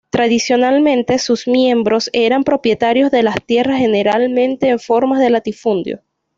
Tradicionalmente, 0.09 1.19
sus 1.19 1.47
miembros 1.47 2.09
eran 2.11 2.43
propietarios 2.43 3.11
de 3.11 3.21
las 3.21 3.35
tierras, 3.45 3.77
generalmente 3.77 4.69
en 4.69 4.79
forma 4.79 5.19
de 5.21 5.29
latifundios. 5.29 5.99